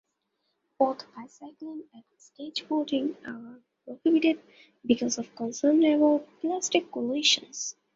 Both 0.79 1.05
bicycling 1.15 1.83
and 1.93 2.03
skateboarding 2.17 3.15
are 3.23 3.61
prohibited 3.85 4.41
because 4.83 5.19
of 5.19 5.35
concerns 5.35 5.85
about 5.85 6.27
elastic 6.41 6.91
collisions. 6.91 7.75